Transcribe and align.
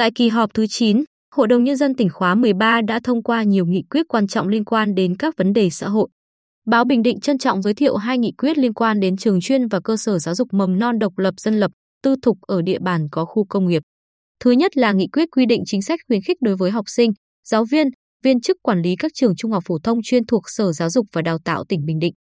Tại 0.00 0.10
kỳ 0.14 0.28
họp 0.28 0.54
thứ 0.54 0.66
9, 0.66 1.04
Hội 1.34 1.48
đồng 1.48 1.64
Nhân 1.64 1.76
dân 1.76 1.94
tỉnh 1.94 2.08
khóa 2.08 2.34
13 2.34 2.80
đã 2.88 3.00
thông 3.04 3.22
qua 3.22 3.42
nhiều 3.42 3.66
nghị 3.66 3.82
quyết 3.90 4.02
quan 4.08 4.26
trọng 4.26 4.48
liên 4.48 4.64
quan 4.64 4.94
đến 4.94 5.16
các 5.16 5.34
vấn 5.36 5.52
đề 5.52 5.70
xã 5.70 5.88
hội. 5.88 6.08
Báo 6.66 6.84
Bình 6.84 7.02
Định 7.02 7.20
trân 7.20 7.38
trọng 7.38 7.62
giới 7.62 7.74
thiệu 7.74 7.96
hai 7.96 8.18
nghị 8.18 8.32
quyết 8.32 8.58
liên 8.58 8.74
quan 8.74 9.00
đến 9.00 9.16
trường 9.16 9.40
chuyên 9.40 9.68
và 9.68 9.80
cơ 9.84 9.96
sở 9.96 10.18
giáo 10.18 10.34
dục 10.34 10.48
mầm 10.52 10.78
non 10.78 10.98
độc 10.98 11.18
lập 11.18 11.34
dân 11.36 11.60
lập, 11.60 11.70
tư 12.02 12.14
thục 12.22 12.38
ở 12.40 12.62
địa 12.62 12.78
bàn 12.78 13.06
có 13.12 13.24
khu 13.24 13.44
công 13.48 13.66
nghiệp. 13.66 13.82
Thứ 14.44 14.50
nhất 14.50 14.76
là 14.76 14.92
nghị 14.92 15.06
quyết 15.12 15.28
quy 15.36 15.46
định 15.46 15.62
chính 15.66 15.82
sách 15.82 16.00
khuyến 16.08 16.20
khích 16.22 16.36
đối 16.40 16.56
với 16.56 16.70
học 16.70 16.84
sinh, 16.88 17.10
giáo 17.44 17.64
viên, 17.64 17.86
viên 18.24 18.40
chức 18.40 18.56
quản 18.62 18.82
lý 18.82 18.96
các 18.96 19.12
trường 19.14 19.36
trung 19.36 19.52
học 19.52 19.62
phổ 19.66 19.78
thông 19.82 19.98
chuyên 20.02 20.26
thuộc 20.26 20.42
Sở 20.46 20.72
Giáo 20.72 20.90
dục 20.90 21.06
và 21.12 21.22
Đào 21.22 21.38
tạo 21.44 21.64
tỉnh 21.68 21.80
Bình 21.86 21.98
Định. 21.98 22.14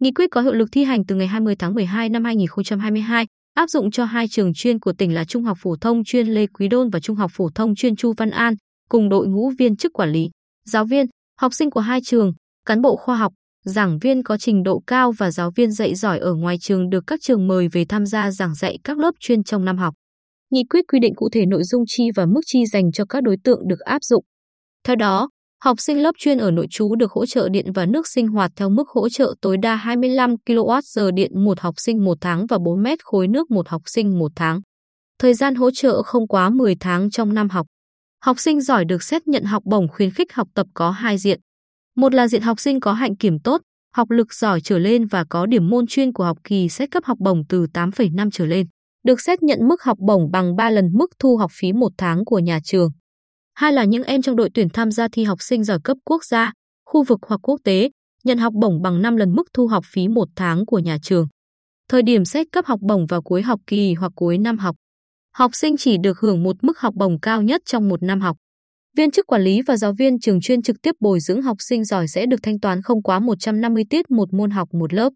Nghị 0.00 0.12
quyết 0.12 0.30
có 0.30 0.40
hiệu 0.40 0.52
lực 0.52 0.68
thi 0.72 0.84
hành 0.84 1.06
từ 1.08 1.14
ngày 1.14 1.26
20 1.26 1.56
tháng 1.58 1.74
12 1.74 2.08
năm 2.08 2.24
2022, 2.24 3.26
áp 3.54 3.70
dụng 3.70 3.90
cho 3.90 4.04
hai 4.04 4.28
trường 4.28 4.52
chuyên 4.54 4.78
của 4.78 4.92
tỉnh 4.92 5.14
là 5.14 5.24
Trung 5.24 5.44
học 5.44 5.58
phổ 5.60 5.76
thông 5.76 6.04
chuyên 6.04 6.26
Lê 6.26 6.46
Quý 6.46 6.68
Đôn 6.68 6.90
và 6.90 7.00
Trung 7.00 7.16
học 7.16 7.30
phổ 7.34 7.48
thông 7.54 7.74
chuyên 7.74 7.96
Chu 7.96 8.12
Văn 8.16 8.30
An, 8.30 8.54
cùng 8.88 9.08
đội 9.08 9.28
ngũ 9.28 9.50
viên 9.58 9.76
chức 9.76 9.92
quản 9.92 10.12
lý, 10.12 10.30
giáo 10.64 10.84
viên, 10.84 11.06
học 11.40 11.54
sinh 11.54 11.70
của 11.70 11.80
hai 11.80 12.00
trường, 12.04 12.32
cán 12.66 12.82
bộ 12.82 12.96
khoa 12.96 13.16
học, 13.16 13.32
giảng 13.64 13.98
viên 13.98 14.22
có 14.22 14.36
trình 14.36 14.62
độ 14.62 14.82
cao 14.86 15.12
và 15.12 15.30
giáo 15.30 15.50
viên 15.56 15.72
dạy 15.72 15.94
giỏi 15.94 16.18
ở 16.18 16.34
ngoài 16.34 16.56
trường 16.60 16.90
được 16.90 17.04
các 17.06 17.20
trường 17.22 17.46
mời 17.46 17.68
về 17.68 17.84
tham 17.88 18.06
gia 18.06 18.30
giảng 18.30 18.54
dạy 18.54 18.78
các 18.84 18.98
lớp 18.98 19.10
chuyên 19.20 19.44
trong 19.44 19.64
năm 19.64 19.78
học. 19.78 19.94
Nghị 20.50 20.64
quyết 20.70 20.84
quy 20.92 20.98
định 21.00 21.14
cụ 21.14 21.28
thể 21.32 21.46
nội 21.46 21.64
dung 21.64 21.84
chi 21.86 22.04
và 22.14 22.26
mức 22.26 22.40
chi 22.46 22.66
dành 22.66 22.92
cho 22.92 23.04
các 23.04 23.22
đối 23.22 23.36
tượng 23.44 23.68
được 23.68 23.80
áp 23.80 24.04
dụng. 24.04 24.24
Theo 24.84 24.96
đó, 24.96 25.28
học 25.64 25.80
sinh 25.80 26.02
lớp 26.02 26.12
chuyên 26.18 26.38
ở 26.38 26.50
nội 26.50 26.66
trú 26.70 26.94
được 26.94 27.12
hỗ 27.12 27.26
trợ 27.26 27.48
điện 27.48 27.72
và 27.72 27.86
nước 27.86 28.08
sinh 28.08 28.28
hoạt 28.28 28.50
theo 28.56 28.70
mức 28.70 28.88
hỗ 28.88 29.08
trợ 29.08 29.34
tối 29.40 29.56
đa 29.62 29.76
25 29.76 30.34
kWh 30.46 31.10
điện 31.14 31.44
một 31.44 31.60
học 31.60 31.74
sinh 31.78 32.04
một 32.04 32.18
tháng 32.20 32.46
và 32.46 32.58
4 32.58 32.82
mét 32.82 33.04
khối 33.04 33.28
nước 33.28 33.50
một 33.50 33.68
học 33.68 33.82
sinh 33.86 34.18
một 34.18 34.32
tháng. 34.36 34.60
Thời 35.18 35.34
gian 35.34 35.54
hỗ 35.54 35.70
trợ 35.70 36.02
không 36.02 36.28
quá 36.28 36.50
10 36.50 36.74
tháng 36.80 37.10
trong 37.10 37.34
năm 37.34 37.48
học. 37.48 37.66
Học 38.24 38.40
sinh 38.40 38.60
giỏi 38.60 38.84
được 38.84 39.02
xét 39.02 39.28
nhận 39.28 39.44
học 39.44 39.62
bổng 39.66 39.88
khuyến 39.88 40.10
khích 40.10 40.32
học 40.32 40.48
tập 40.54 40.66
có 40.74 40.90
hai 40.90 41.18
diện. 41.18 41.40
Một 41.96 42.14
là 42.14 42.28
diện 42.28 42.42
học 42.42 42.60
sinh 42.60 42.80
có 42.80 42.92
hạnh 42.92 43.16
kiểm 43.16 43.38
tốt, 43.44 43.60
học 43.96 44.10
lực 44.10 44.34
giỏi 44.34 44.60
trở 44.60 44.78
lên 44.78 45.06
và 45.06 45.24
có 45.30 45.46
điểm 45.46 45.68
môn 45.68 45.86
chuyên 45.86 46.12
của 46.12 46.24
học 46.24 46.38
kỳ 46.44 46.68
xét 46.68 46.90
cấp 46.90 47.04
học 47.04 47.18
bổng 47.20 47.42
từ 47.48 47.66
8,5 47.74 48.30
trở 48.32 48.46
lên, 48.46 48.66
được 49.06 49.20
xét 49.20 49.42
nhận 49.42 49.68
mức 49.68 49.82
học 49.82 49.98
bổng 50.00 50.30
bằng 50.30 50.56
3 50.56 50.70
lần 50.70 50.90
mức 50.92 51.10
thu 51.18 51.36
học 51.36 51.50
phí 51.54 51.72
một 51.72 51.92
tháng 51.98 52.24
của 52.24 52.38
nhà 52.38 52.60
trường. 52.64 52.90
Hai 53.60 53.72
là 53.72 53.84
những 53.84 54.02
em 54.02 54.22
trong 54.22 54.36
đội 54.36 54.50
tuyển 54.54 54.68
tham 54.68 54.90
gia 54.90 55.08
thi 55.12 55.24
học 55.24 55.38
sinh 55.42 55.64
giỏi 55.64 55.78
cấp 55.84 55.96
quốc 56.04 56.24
gia, 56.24 56.52
khu 56.86 57.02
vực 57.02 57.18
hoặc 57.22 57.40
quốc 57.42 57.60
tế, 57.64 57.90
nhận 58.24 58.38
học 58.38 58.52
bổng 58.60 58.82
bằng 58.82 59.02
5 59.02 59.16
lần 59.16 59.32
mức 59.32 59.42
thu 59.54 59.66
học 59.66 59.84
phí 59.92 60.08
một 60.08 60.28
tháng 60.36 60.66
của 60.66 60.78
nhà 60.78 60.98
trường. 61.02 61.28
Thời 61.88 62.02
điểm 62.02 62.24
xét 62.24 62.46
cấp 62.52 62.66
học 62.66 62.80
bổng 62.82 63.06
vào 63.06 63.22
cuối 63.22 63.42
học 63.42 63.60
kỳ 63.66 63.94
hoặc 63.94 64.12
cuối 64.14 64.38
năm 64.38 64.58
học. 64.58 64.76
Học 65.34 65.50
sinh 65.54 65.76
chỉ 65.76 65.96
được 66.02 66.18
hưởng 66.18 66.42
một 66.42 66.56
mức 66.62 66.78
học 66.78 66.94
bổng 66.96 67.20
cao 67.20 67.42
nhất 67.42 67.62
trong 67.64 67.88
một 67.88 68.02
năm 68.02 68.20
học. 68.20 68.36
Viên 68.96 69.10
chức 69.10 69.26
quản 69.26 69.42
lý 69.42 69.62
và 69.62 69.76
giáo 69.76 69.92
viên 69.92 70.20
trường 70.20 70.40
chuyên 70.40 70.62
trực 70.62 70.76
tiếp 70.82 70.94
bồi 71.00 71.20
dưỡng 71.20 71.42
học 71.42 71.56
sinh 71.60 71.84
giỏi 71.84 72.08
sẽ 72.08 72.26
được 72.26 72.40
thanh 72.42 72.60
toán 72.60 72.82
không 72.82 73.02
quá 73.02 73.18
150 73.18 73.84
tiết 73.90 74.10
một 74.10 74.32
môn 74.32 74.50
học 74.50 74.68
một 74.72 74.92
lớp. 74.94 75.12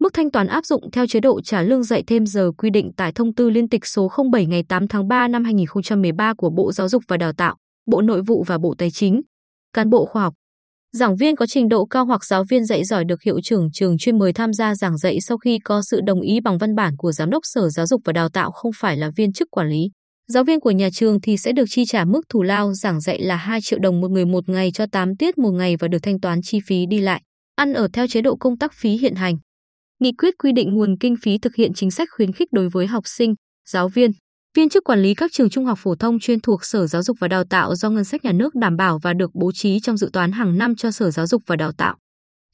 Mức 0.00 0.14
thanh 0.14 0.30
toán 0.30 0.46
áp 0.46 0.66
dụng 0.66 0.90
theo 0.90 1.06
chế 1.06 1.20
độ 1.20 1.40
trả 1.40 1.62
lương 1.62 1.82
dạy 1.82 2.02
thêm 2.06 2.26
giờ 2.26 2.50
quy 2.58 2.70
định 2.70 2.90
tại 2.96 3.12
thông 3.12 3.34
tư 3.34 3.50
liên 3.50 3.68
tịch 3.68 3.86
số 3.86 4.10
07 4.32 4.46
ngày 4.46 4.62
8 4.68 4.88
tháng 4.88 5.08
3 5.08 5.28
năm 5.28 5.44
2013 5.44 6.34
của 6.34 6.50
Bộ 6.50 6.72
Giáo 6.72 6.88
dục 6.88 7.02
và 7.08 7.16
Đào 7.16 7.32
tạo, 7.32 7.56
Bộ 7.86 8.02
Nội 8.02 8.22
vụ 8.26 8.44
và 8.46 8.58
Bộ 8.58 8.74
Tài 8.78 8.90
chính. 8.90 9.20
Cán 9.72 9.90
bộ 9.90 10.06
khoa 10.06 10.22
học, 10.22 10.34
giảng 10.92 11.16
viên 11.16 11.36
có 11.36 11.46
trình 11.46 11.68
độ 11.68 11.86
cao 11.86 12.04
hoặc 12.04 12.24
giáo 12.24 12.44
viên 12.44 12.64
dạy 12.64 12.84
giỏi 12.84 13.04
được 13.04 13.22
hiệu 13.22 13.40
trưởng 13.40 13.68
trường 13.72 13.98
chuyên 13.98 14.18
mời 14.18 14.32
tham 14.32 14.52
gia 14.52 14.74
giảng 14.74 14.96
dạy 14.96 15.20
sau 15.20 15.38
khi 15.38 15.58
có 15.64 15.82
sự 15.90 16.00
đồng 16.06 16.20
ý 16.20 16.40
bằng 16.40 16.58
văn 16.58 16.74
bản 16.74 16.94
của 16.98 17.12
giám 17.12 17.30
đốc 17.30 17.42
Sở 17.44 17.68
Giáo 17.68 17.86
dục 17.86 18.00
và 18.04 18.12
Đào 18.12 18.28
tạo 18.28 18.50
không 18.50 18.72
phải 18.80 18.96
là 18.96 19.10
viên 19.16 19.32
chức 19.32 19.48
quản 19.50 19.68
lý. 19.68 19.90
Giáo 20.28 20.44
viên 20.44 20.60
của 20.60 20.70
nhà 20.70 20.88
trường 20.92 21.20
thì 21.20 21.36
sẽ 21.36 21.52
được 21.52 21.64
chi 21.68 21.84
trả 21.84 22.04
mức 22.04 22.20
thù 22.28 22.42
lao 22.42 22.74
giảng 22.74 23.00
dạy 23.00 23.22
là 23.22 23.36
2 23.36 23.60
triệu 23.62 23.78
đồng 23.78 24.00
một 24.00 24.10
người 24.10 24.24
một 24.24 24.48
ngày 24.48 24.70
cho 24.74 24.86
8 24.92 25.16
tiết 25.16 25.38
một 25.38 25.50
ngày 25.50 25.76
và 25.76 25.88
được 25.88 25.98
thanh 26.02 26.20
toán 26.20 26.40
chi 26.42 26.58
phí 26.66 26.86
đi 26.86 27.00
lại, 27.00 27.22
ăn 27.54 27.72
ở 27.72 27.88
theo 27.92 28.06
chế 28.06 28.22
độ 28.22 28.36
công 28.36 28.58
tác 28.58 28.72
phí 28.74 28.90
hiện 28.90 29.14
hành. 29.14 29.36
Nghị 30.00 30.12
quyết 30.12 30.34
quy 30.38 30.52
định 30.52 30.74
nguồn 30.74 30.98
kinh 30.98 31.14
phí 31.22 31.38
thực 31.38 31.54
hiện 31.54 31.72
chính 31.74 31.90
sách 31.90 32.08
khuyến 32.16 32.32
khích 32.32 32.48
đối 32.52 32.68
với 32.68 32.86
học 32.86 33.02
sinh, 33.06 33.34
giáo 33.68 33.88
viên, 33.88 34.10
viên 34.54 34.68
chức 34.68 34.84
quản 34.84 35.02
lý 35.02 35.14
các 35.14 35.32
trường 35.32 35.50
trung 35.50 35.64
học 35.64 35.78
phổ 35.82 35.94
thông 35.94 36.18
chuyên 36.18 36.40
thuộc 36.40 36.64
Sở 36.64 36.86
Giáo 36.86 37.02
dục 37.02 37.16
và 37.20 37.28
Đào 37.28 37.44
tạo 37.44 37.74
do 37.74 37.90
ngân 37.90 38.04
sách 38.04 38.24
nhà 38.24 38.32
nước 38.32 38.54
đảm 38.54 38.76
bảo 38.76 38.98
và 38.98 39.12
được 39.12 39.30
bố 39.34 39.52
trí 39.52 39.80
trong 39.80 39.96
dự 39.96 40.10
toán 40.12 40.32
hàng 40.32 40.58
năm 40.58 40.76
cho 40.76 40.90
Sở 40.90 41.10
Giáo 41.10 41.26
dục 41.26 41.42
và 41.46 41.56
Đào 41.56 41.72
tạo. 41.72 41.96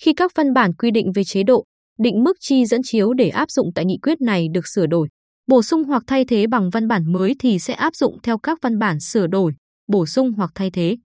Khi 0.02 0.12
các 0.12 0.32
văn 0.34 0.54
bản 0.54 0.72
quy 0.74 0.90
định 0.90 1.12
về 1.14 1.24
chế 1.24 1.42
độ, 1.42 1.64
định 1.98 2.24
mức 2.24 2.36
chi 2.40 2.66
dẫn 2.66 2.80
chiếu 2.84 3.12
để 3.12 3.28
áp 3.28 3.50
dụng 3.50 3.70
tại 3.74 3.84
nghị 3.84 3.98
quyết 4.02 4.20
này 4.20 4.48
được 4.52 4.66
sửa 4.74 4.86
đổi, 4.86 5.08
bổ 5.46 5.62
sung 5.62 5.84
hoặc 5.84 6.02
thay 6.06 6.24
thế 6.24 6.46
bằng 6.46 6.70
văn 6.70 6.88
bản 6.88 7.12
mới 7.12 7.34
thì 7.38 7.58
sẽ 7.58 7.74
áp 7.74 7.96
dụng 7.96 8.18
theo 8.22 8.38
các 8.38 8.58
văn 8.62 8.78
bản 8.78 9.00
sửa 9.00 9.26
đổi, 9.26 9.52
bổ 9.88 10.06
sung 10.06 10.32
hoặc 10.32 10.50
thay 10.54 10.70
thế. 10.70 10.96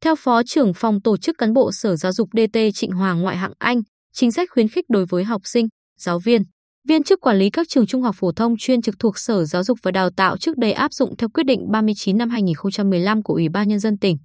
Theo 0.00 0.14
Phó 0.16 0.42
trưởng 0.42 0.74
phòng 0.74 1.00
tổ 1.02 1.16
chức 1.16 1.38
cán 1.38 1.52
bộ 1.52 1.72
Sở 1.72 1.96
Giáo 1.96 2.12
dục 2.12 2.28
DT 2.32 2.58
Trịnh 2.74 2.92
Hoàng 2.92 3.20
ngoại 3.22 3.36
hạng 3.36 3.52
Anh, 3.58 3.82
chính 4.12 4.32
sách 4.32 4.48
khuyến 4.52 4.68
khích 4.68 4.84
đối 4.88 5.06
với 5.06 5.24
học 5.24 5.40
sinh, 5.44 5.68
giáo 5.98 6.18
viên, 6.18 6.42
viên 6.86 7.02
chức 7.02 7.20
quản 7.20 7.36
lý 7.36 7.50
các 7.50 7.68
trường 7.68 7.86
trung 7.86 8.02
học 8.02 8.14
phổ 8.18 8.32
thông 8.32 8.56
chuyên 8.58 8.82
trực 8.82 8.98
thuộc 8.98 9.18
Sở 9.18 9.44
Giáo 9.44 9.64
dục 9.64 9.78
và 9.82 9.90
Đào 9.90 10.10
tạo 10.10 10.36
trước 10.36 10.58
đây 10.58 10.72
áp 10.72 10.92
dụng 10.92 11.16
theo 11.16 11.28
quyết 11.28 11.44
định 11.46 11.70
39 11.70 12.18
năm 12.18 12.30
2015 12.30 13.22
của 13.22 13.34
Ủy 13.34 13.48
ban 13.48 13.68
nhân 13.68 13.78
dân 13.78 13.98
tỉnh. 13.98 14.16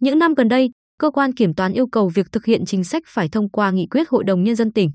Những 0.00 0.18
năm 0.18 0.34
gần 0.34 0.48
đây, 0.48 0.70
cơ 0.98 1.10
quan 1.10 1.32
kiểm 1.32 1.54
toán 1.54 1.72
yêu 1.72 1.86
cầu 1.86 2.08
việc 2.08 2.26
thực 2.32 2.44
hiện 2.44 2.64
chính 2.66 2.84
sách 2.84 3.02
phải 3.06 3.28
thông 3.28 3.48
qua 3.48 3.70
nghị 3.70 3.86
quyết 3.90 4.08
Hội 4.08 4.24
đồng 4.24 4.42
nhân 4.42 4.56
dân 4.56 4.72
tỉnh. 4.72 4.90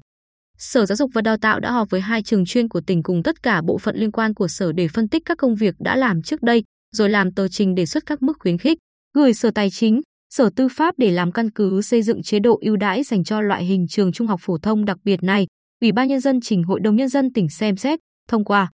Sở 0.58 0.86
Giáo 0.86 0.96
dục 0.96 1.10
và 1.14 1.22
Đào 1.22 1.38
tạo 1.38 1.60
đã 1.60 1.72
họp 1.72 1.90
với 1.90 2.02
hai 2.02 2.24
trường 2.24 2.46
chuyên 2.46 2.70
của 2.70 2.82
tỉnh 2.82 3.04
cùng 3.04 3.24
tất 3.24 3.44
cả 3.44 3.62
bộ 3.68 3.78
phận 3.78 3.96
liên 3.96 4.12
quan 4.12 4.34
của 4.34 4.48
sở 4.48 4.72
để 4.72 4.88
phân 4.88 5.10
tích 5.10 5.24
các 5.26 5.38
công 5.38 5.56
việc 5.56 5.76
đã 5.80 5.96
làm 5.96 6.22
trước 6.22 6.42
đây, 6.42 6.64
rồi 6.96 7.10
làm 7.10 7.32
tờ 7.32 7.48
trình 7.48 7.76
đề 7.76 7.86
xuất 7.86 8.06
các 8.06 8.22
mức 8.22 8.34
khuyến 8.40 8.58
khích, 8.58 8.78
gửi 9.16 9.34
Sở 9.34 9.52
Tài 9.52 9.70
chính, 9.70 10.02
Sở 10.34 10.50
Tư 10.56 10.68
pháp 10.72 10.96
để 10.98 11.12
làm 11.12 11.32
căn 11.32 11.52
cứ 11.52 11.82
xây 11.82 12.02
dựng 12.02 12.24
chế 12.24 12.40
độ 12.40 12.60
ưu 12.62 12.76
đãi 12.76 13.04
dành 13.04 13.24
cho 13.24 13.42
loại 13.42 13.66
hình 13.66 13.88
trường 13.90 14.12
trung 14.12 14.28
học 14.28 14.40
phổ 14.44 14.58
thông 14.58 14.86
đặc 14.86 14.98
biệt 15.04 15.24
này. 15.24 15.48
Ủy 15.84 15.92
ban 15.92 16.08
nhân 16.08 16.20
dân 16.20 16.40
trình 16.42 16.64
Hội 16.64 16.80
đồng 16.84 16.96
nhân 16.96 17.10
dân 17.10 17.34
tỉnh 17.34 17.50
xem 17.50 17.76
xét, 17.76 18.00
thông 18.28 18.46
qua. 18.46 18.72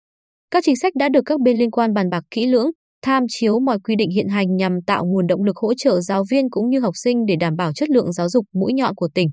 Các 0.52 0.64
chính 0.64 0.76
sách 0.76 0.94
đã 0.96 1.10
được 1.10 1.22
các 1.26 1.42
bên 1.42 1.58
liên 1.58 1.72
quan 1.72 1.94
bàn 1.94 2.10
bạc 2.10 2.24
kỹ 2.32 2.46
lưỡng, 2.46 2.70
tham 3.02 3.24
chiếu 3.30 3.60
mọi 3.60 3.80
quy 3.80 3.96
định 3.96 4.10
hiện 4.10 4.28
hành 4.28 4.56
nhằm 4.56 4.74
tạo 4.88 5.06
nguồn 5.06 5.28
động 5.28 5.44
lực 5.44 5.58
hỗ 5.58 5.74
trợ 5.74 6.02
giáo 6.02 6.24
viên 6.32 6.50
cũng 6.50 6.70
như 6.70 6.80
học 6.80 6.94
sinh 6.98 7.26
để 7.26 7.36
đảm 7.40 7.56
bảo 7.56 7.74
chất 7.74 7.90
lượng 7.90 8.12
giáo 8.12 8.30
dục 8.30 8.46
mũi 8.54 8.74
nhọn 8.74 8.96
của 8.96 9.10
tỉnh. 9.14 9.30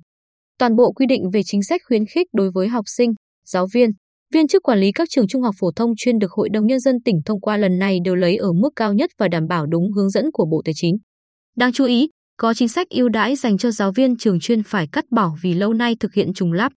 Toàn 0.58 0.76
bộ 0.76 0.92
quy 0.92 1.06
định 1.06 1.30
về 1.32 1.40
chính 1.44 1.62
sách 1.62 1.80
khuyến 1.88 2.06
khích 2.06 2.26
đối 2.32 2.50
với 2.54 2.68
học 2.68 2.84
sinh, 2.86 3.12
giáo 3.46 3.66
viên, 3.72 3.90
viên 4.34 4.48
chức 4.48 4.62
quản 4.62 4.78
lý 4.78 4.92
các 4.92 5.08
trường 5.10 5.28
trung 5.28 5.42
học 5.42 5.54
phổ 5.58 5.70
thông 5.76 5.90
chuyên 5.96 6.18
được 6.18 6.32
Hội 6.32 6.48
đồng 6.48 6.66
Nhân 6.66 6.80
dân 6.80 6.96
tỉnh 7.04 7.16
thông 7.24 7.40
qua 7.40 7.56
lần 7.56 7.78
này 7.78 7.98
đều 8.04 8.14
lấy 8.14 8.36
ở 8.36 8.52
mức 8.52 8.70
cao 8.76 8.92
nhất 8.92 9.10
và 9.18 9.28
đảm 9.28 9.46
bảo 9.48 9.66
đúng 9.66 9.92
hướng 9.92 10.10
dẫn 10.10 10.24
của 10.32 10.46
Bộ 10.50 10.62
Tài 10.64 10.74
chính. 10.76 10.96
Đáng 11.56 11.72
chú 11.72 11.84
ý, 11.84 12.08
có 12.36 12.54
chính 12.54 12.68
sách 12.68 12.88
ưu 12.90 13.08
đãi 13.08 13.36
dành 13.36 13.58
cho 13.58 13.70
giáo 13.70 13.92
viên 13.92 14.16
trường 14.16 14.40
chuyên 14.40 14.62
phải 14.62 14.86
cắt 14.92 15.04
bỏ 15.10 15.30
vì 15.42 15.54
lâu 15.54 15.72
nay 15.72 15.96
thực 16.00 16.14
hiện 16.14 16.34
trùng 16.34 16.52
lắp. 16.52 16.72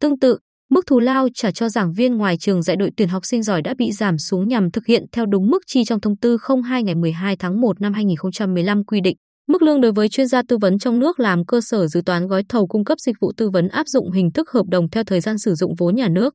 Tương 0.00 0.18
tự, 0.18 0.38
mức 0.70 0.86
thù 0.86 1.00
lao 1.00 1.28
trả 1.34 1.50
cho 1.50 1.68
giảng 1.68 1.92
viên 1.92 2.16
ngoài 2.16 2.36
trường 2.36 2.62
dạy 2.62 2.76
đội 2.76 2.90
tuyển 2.96 3.08
học 3.08 3.26
sinh 3.26 3.42
giỏi 3.42 3.62
đã 3.62 3.74
bị 3.78 3.92
giảm 3.92 4.18
xuống 4.18 4.48
nhằm 4.48 4.70
thực 4.70 4.86
hiện 4.86 5.04
theo 5.12 5.26
đúng 5.26 5.50
mức 5.50 5.62
chi 5.66 5.84
trong 5.84 6.00
thông 6.00 6.16
tư 6.16 6.36
02 6.64 6.82
ngày 6.82 6.94
12 6.94 7.36
tháng 7.36 7.60
1 7.60 7.80
năm 7.80 7.92
2015 7.92 8.84
quy 8.84 9.00
định. 9.00 9.16
Mức 9.48 9.62
lương 9.62 9.80
đối 9.80 9.92
với 9.92 10.08
chuyên 10.08 10.26
gia 10.26 10.42
tư 10.48 10.58
vấn 10.58 10.78
trong 10.78 10.98
nước 10.98 11.20
làm 11.20 11.44
cơ 11.44 11.60
sở 11.60 11.86
dự 11.86 12.02
toán 12.06 12.26
gói 12.26 12.42
thầu 12.48 12.66
cung 12.66 12.84
cấp 12.84 13.00
dịch 13.00 13.16
vụ 13.20 13.32
tư 13.36 13.50
vấn 13.50 13.68
áp 13.68 13.88
dụng 13.88 14.12
hình 14.12 14.32
thức 14.32 14.50
hợp 14.50 14.66
đồng 14.68 14.90
theo 14.90 15.04
thời 15.04 15.20
gian 15.20 15.38
sử 15.38 15.54
dụng 15.54 15.74
vốn 15.78 15.96
nhà 15.96 16.08
nước. 16.08 16.34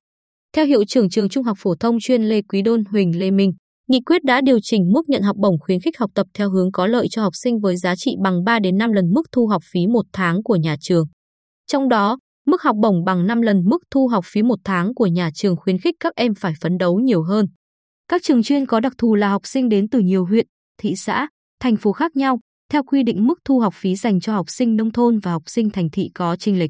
Theo 0.56 0.66
hiệu 0.66 0.84
trưởng 0.86 1.10
trường 1.10 1.30
Trung 1.30 1.44
học 1.44 1.58
phổ 1.60 1.76
thông 1.76 2.00
chuyên 2.00 2.24
Lê 2.24 2.42
Quý 2.42 2.62
Đôn 2.62 2.84
Huỳnh 2.86 3.20
Lê 3.20 3.32
Minh, 3.32 3.52
nghị 3.88 4.02
quyết 4.06 4.24
đã 4.24 4.42
điều 4.42 4.60
chỉnh 4.64 4.92
mức 4.92 5.10
nhận 5.10 5.22
học 5.22 5.36
bổng 5.40 5.60
khuyến 5.60 5.80
khích 5.80 5.98
học 5.98 6.12
tập 6.16 6.28
theo 6.34 6.50
hướng 6.50 6.72
có 6.72 6.88
lợi 6.88 7.08
cho 7.12 7.22
học 7.22 7.34
sinh 7.36 7.60
với 7.60 7.78
giá 7.78 7.96
trị 7.96 8.16
bằng 8.24 8.44
3 8.44 8.60
đến 8.60 8.78
5 8.78 8.92
lần 8.92 9.06
mức 9.14 9.24
thu 9.32 9.48
học 9.48 9.62
phí 9.72 9.88
một 9.88 10.06
tháng 10.14 10.44
của 10.44 10.56
nhà 10.56 10.76
trường. 10.80 11.06
Trong 11.68 11.90
đó, 11.90 12.18
mức 12.46 12.62
học 12.62 12.76
bổng 12.82 13.04
bằng 13.06 13.28
5 13.28 13.42
lần 13.42 13.62
mức 13.66 13.78
thu 13.92 14.08
học 14.08 14.26
phí 14.28 14.42
một 14.42 14.60
tháng 14.64 14.94
của 14.94 15.08
nhà 15.08 15.30
trường 15.34 15.56
khuyến 15.56 15.78
khích 15.78 15.96
các 16.00 16.16
em 16.16 16.36
phải 16.36 16.54
phấn 16.62 16.78
đấu 16.78 17.00
nhiều 17.00 17.24
hơn. 17.24 17.46
Các 18.08 18.24
trường 18.24 18.44
chuyên 18.44 18.66
có 18.66 18.80
đặc 18.80 18.94
thù 18.98 19.16
là 19.16 19.30
học 19.30 19.42
sinh 19.46 19.70
đến 19.70 19.90
từ 19.90 20.00
nhiều 20.00 20.26
huyện, 20.26 20.48
thị 20.78 20.96
xã, 20.96 21.28
thành 21.60 21.76
phố 21.76 21.92
khác 21.92 22.16
nhau, 22.16 22.40
theo 22.72 22.84
quy 22.84 23.04
định 23.04 23.28
mức 23.28 23.40
thu 23.46 23.60
học 23.60 23.74
phí 23.78 23.96
dành 23.96 24.20
cho 24.20 24.34
học 24.34 24.46
sinh 24.50 24.76
nông 24.76 24.92
thôn 24.92 25.20
và 25.20 25.32
học 25.32 25.44
sinh 25.46 25.70
thành 25.70 25.90
thị 25.90 26.10
có 26.16 26.36
chênh 26.36 26.60
lệch. 26.60 26.70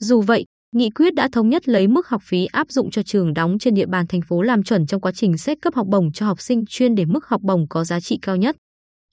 Dù 0.00 0.20
vậy, 0.20 0.44
nghị 0.74 0.90
quyết 0.90 1.14
đã 1.14 1.28
thống 1.32 1.48
nhất 1.48 1.68
lấy 1.68 1.88
mức 1.88 2.08
học 2.08 2.22
phí 2.24 2.46
áp 2.46 2.70
dụng 2.70 2.90
cho 2.90 3.02
trường 3.02 3.34
đóng 3.34 3.58
trên 3.58 3.74
địa 3.74 3.86
bàn 3.86 4.06
thành 4.06 4.20
phố 4.28 4.42
làm 4.42 4.62
chuẩn 4.62 4.86
trong 4.86 5.00
quá 5.00 5.12
trình 5.14 5.38
xét 5.38 5.58
cấp 5.62 5.74
học 5.74 5.86
bổng 5.90 6.12
cho 6.12 6.26
học 6.26 6.40
sinh 6.40 6.64
chuyên 6.68 6.94
để 6.94 7.04
mức 7.04 7.26
học 7.26 7.40
bổng 7.44 7.66
có 7.68 7.84
giá 7.84 8.00
trị 8.00 8.18
cao 8.22 8.36
nhất. 8.36 8.56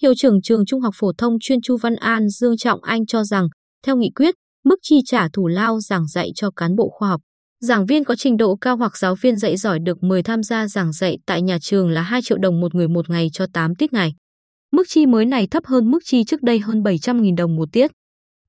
Hiệu 0.02 0.14
trưởng 0.18 0.42
trường 0.42 0.66
Trung 0.66 0.82
học 0.82 0.94
phổ 0.98 1.12
thông 1.18 1.40
chuyên 1.40 1.62
Chu 1.62 1.78
Văn 1.78 1.96
An 1.96 2.30
Dương 2.30 2.58
Trọng 2.58 2.84
Anh 2.84 3.06
cho 3.06 3.24
rằng, 3.24 3.48
theo 3.86 3.96
nghị 3.96 4.10
quyết, 4.16 4.36
mức 4.64 4.80
chi 4.82 4.96
trả 5.06 5.28
thủ 5.34 5.48
lao 5.48 5.80
giảng 5.80 6.08
dạy 6.08 6.32
cho 6.36 6.52
cán 6.52 6.76
bộ 6.76 6.90
khoa 6.90 7.10
học, 7.10 7.22
giảng 7.62 7.86
viên 7.86 8.04
có 8.04 8.16
trình 8.16 8.38
độ 8.38 8.56
cao 8.56 8.78
hoặc 8.78 8.98
giáo 8.98 9.16
viên 9.16 9.36
dạy 9.36 9.58
giỏi 9.58 9.80
được 9.80 10.04
mời 10.04 10.24
tham 10.24 10.44
gia 10.44 10.68
giảng 10.68 10.94
dạy 10.94 11.18
tại 11.26 11.42
nhà 11.42 11.58
trường 11.62 11.90
là 11.90 12.02
2 12.02 12.22
triệu 12.22 12.38
đồng 12.38 12.62
một 12.62 12.76
người 12.76 12.88
một 12.88 13.10
ngày 13.10 13.30
cho 13.34 13.46
8 13.54 13.76
tiết 13.76 13.94
ngày. 13.94 14.14
Mức 14.72 14.84
chi 14.88 15.06
mới 15.06 15.26
này 15.26 15.48
thấp 15.48 15.66
hơn 15.66 15.92
mức 15.92 16.00
chi 16.06 16.24
trước 16.24 16.42
đây 16.42 16.60
hơn 16.60 16.82
700.000 16.82 17.36
đồng 17.36 17.56
một 17.56 17.70
tiết. 17.72 17.92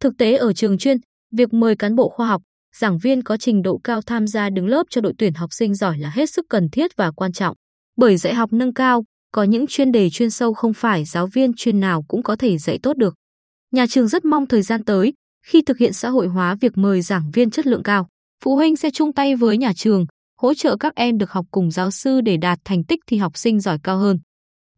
Thực 0.00 0.14
tế 0.18 0.36
ở 0.36 0.52
trường 0.52 0.78
chuyên, 0.78 0.96
việc 1.36 1.54
mời 1.54 1.76
cán 1.76 1.94
bộ 1.94 2.08
khoa 2.08 2.26
học, 2.26 2.42
giảng 2.76 2.98
viên 2.98 3.22
có 3.22 3.36
trình 3.36 3.62
độ 3.62 3.80
cao 3.84 4.02
tham 4.02 4.26
gia 4.26 4.50
đứng 4.50 4.66
lớp 4.66 4.82
cho 4.90 5.00
đội 5.00 5.12
tuyển 5.18 5.34
học 5.34 5.52
sinh 5.52 5.74
giỏi 5.74 5.98
là 5.98 6.10
hết 6.14 6.30
sức 6.30 6.46
cần 6.48 6.68
thiết 6.72 6.96
và 6.96 7.10
quan 7.10 7.32
trọng. 7.32 7.56
Bởi 7.96 8.16
dạy 8.16 8.34
học 8.34 8.52
nâng 8.52 8.74
cao, 8.74 9.04
có 9.32 9.42
những 9.42 9.66
chuyên 9.66 9.92
đề 9.92 10.10
chuyên 10.10 10.30
sâu 10.30 10.54
không 10.54 10.74
phải 10.74 11.04
giáo 11.04 11.26
viên 11.26 11.52
chuyên 11.56 11.80
nào 11.80 12.04
cũng 12.08 12.22
có 12.22 12.36
thể 12.36 12.58
dạy 12.58 12.78
tốt 12.82 12.96
được. 12.96 13.14
Nhà 13.72 13.86
trường 13.86 14.08
rất 14.08 14.24
mong 14.24 14.46
thời 14.46 14.62
gian 14.62 14.84
tới, 14.84 15.12
khi 15.44 15.62
thực 15.62 15.78
hiện 15.78 15.92
xã 15.92 16.08
hội 16.08 16.26
hóa 16.26 16.56
việc 16.60 16.78
mời 16.78 17.02
giảng 17.02 17.30
viên 17.30 17.50
chất 17.50 17.66
lượng 17.66 17.82
cao, 17.82 18.08
phụ 18.44 18.56
huynh 18.56 18.76
sẽ 18.76 18.90
chung 18.90 19.12
tay 19.12 19.36
với 19.36 19.58
nhà 19.58 19.72
trường, 19.76 20.06
hỗ 20.40 20.54
trợ 20.54 20.76
các 20.76 20.94
em 20.94 21.18
được 21.18 21.30
học 21.30 21.46
cùng 21.50 21.70
giáo 21.70 21.90
sư 21.90 22.20
để 22.20 22.36
đạt 22.36 22.58
thành 22.64 22.84
tích 22.84 23.00
thi 23.06 23.16
học 23.16 23.36
sinh 23.36 23.60
giỏi 23.60 23.78
cao 23.82 23.98
hơn. 23.98 24.18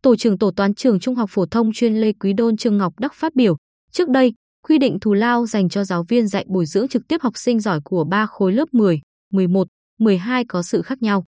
Tổ 0.03 0.17
trưởng 0.17 0.39
Tổ 0.39 0.51
toán 0.51 0.75
trường 0.75 1.01
Trung 1.01 1.15
học 1.15 1.31
phổ 1.33 1.47
thông 1.47 1.73
chuyên 1.73 1.95
Lê 1.95 2.13
Quý 2.13 2.33
Đôn 2.33 2.57
Trương 2.57 2.79
Ngọc 2.79 2.93
Đắc 3.01 3.15
phát 3.15 3.35
biểu, 3.35 3.57
trước 3.93 4.09
đây, 4.09 4.33
quy 4.69 4.79
định 4.79 4.99
thù 5.01 5.15
lao 5.15 5.47
dành 5.47 5.69
cho 5.69 5.85
giáo 5.85 6.05
viên 6.09 6.29
dạy 6.29 6.45
bồi 6.49 6.67
dưỡng 6.67 6.89
trực 6.89 7.09
tiếp 7.09 7.23
học 7.23 7.33
sinh 7.37 7.61
giỏi 7.61 7.81
của 7.85 8.05
ba 8.05 8.27
khối 8.27 8.53
lớp 8.53 8.75
10, 8.75 9.01
11, 9.33 9.69
12 9.99 10.45
có 10.45 10.63
sự 10.63 10.83
khác 10.83 11.03
nhau. 11.03 11.25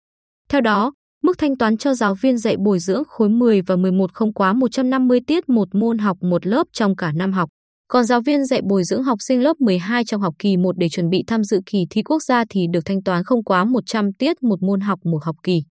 Theo 0.48 0.60
đó, 0.60 0.92
mức 1.22 1.38
thanh 1.38 1.56
toán 1.56 1.76
cho 1.76 1.94
giáo 1.94 2.14
viên 2.14 2.38
dạy 2.38 2.56
bồi 2.56 2.78
dưỡng 2.78 3.02
khối 3.08 3.28
10 3.28 3.62
và 3.62 3.76
11 3.76 4.12
không 4.12 4.32
quá 4.32 4.52
150 4.52 5.20
tiết 5.26 5.48
một 5.48 5.74
môn 5.74 5.98
học 5.98 6.16
một 6.20 6.46
lớp 6.46 6.66
trong 6.72 6.96
cả 6.96 7.12
năm 7.12 7.32
học. 7.32 7.48
Còn 7.88 8.04
giáo 8.04 8.20
viên 8.20 8.44
dạy 8.44 8.60
bồi 8.68 8.84
dưỡng 8.84 9.02
học 9.02 9.18
sinh 9.20 9.42
lớp 9.42 9.60
12 9.60 10.04
trong 10.04 10.20
học 10.20 10.34
kỳ 10.38 10.56
1 10.56 10.78
để 10.78 10.88
chuẩn 10.88 11.10
bị 11.10 11.24
tham 11.26 11.44
dự 11.44 11.60
kỳ 11.66 11.86
thi 11.90 12.02
quốc 12.02 12.22
gia 12.22 12.44
thì 12.50 12.66
được 12.72 12.80
thanh 12.84 13.02
toán 13.02 13.24
không 13.24 13.44
quá 13.44 13.64
100 13.64 14.12
tiết 14.12 14.42
một 14.42 14.62
môn 14.62 14.80
học 14.80 14.98
một 15.04 15.24
học 15.24 15.36
kỳ. 15.42 15.62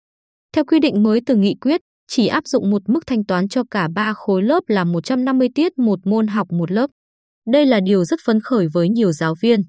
Theo 0.53 0.65
quy 0.65 0.79
định 0.79 1.03
mới 1.03 1.19
từ 1.25 1.35
nghị 1.35 1.55
quyết, 1.61 1.81
chỉ 2.07 2.27
áp 2.27 2.47
dụng 2.47 2.69
một 2.69 2.81
mức 2.89 2.99
thanh 3.07 3.25
toán 3.25 3.47
cho 3.47 3.63
cả 3.71 3.87
ba 3.95 4.13
khối 4.13 4.43
lớp 4.43 4.63
là 4.67 4.83
150 4.83 5.49
tiết 5.55 5.77
một 5.77 5.99
môn 6.05 6.27
học 6.27 6.47
một 6.51 6.71
lớp. 6.71 6.89
Đây 7.51 7.65
là 7.65 7.79
điều 7.79 8.05
rất 8.05 8.19
phấn 8.25 8.39
khởi 8.39 8.67
với 8.73 8.89
nhiều 8.89 9.11
giáo 9.11 9.35
viên. 9.41 9.61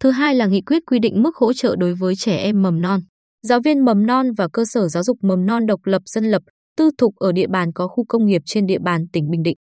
Thứ 0.00 0.10
hai 0.10 0.34
là 0.34 0.46
nghị 0.46 0.60
quyết 0.60 0.82
quy 0.86 0.98
định 0.98 1.22
mức 1.22 1.36
hỗ 1.36 1.52
trợ 1.52 1.76
đối 1.78 1.94
với 1.94 2.16
trẻ 2.16 2.36
em 2.36 2.62
mầm 2.62 2.80
non. 2.80 3.00
Giáo 3.42 3.60
viên 3.64 3.84
mầm 3.84 4.06
non 4.06 4.26
và 4.36 4.48
cơ 4.52 4.64
sở 4.64 4.88
giáo 4.88 5.02
dục 5.02 5.18
mầm 5.22 5.46
non 5.46 5.66
độc 5.66 5.80
lập 5.84 6.02
dân 6.06 6.24
lập, 6.24 6.42
tư 6.76 6.90
thục 6.98 7.16
ở 7.16 7.32
địa 7.32 7.46
bàn 7.46 7.72
có 7.72 7.88
khu 7.88 8.04
công 8.08 8.26
nghiệp 8.26 8.42
trên 8.46 8.66
địa 8.66 8.78
bàn 8.84 9.04
tỉnh 9.12 9.30
Bình 9.30 9.42
Định. 9.42 9.56